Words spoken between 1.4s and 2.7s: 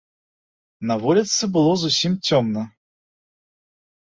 было зусім цёмна.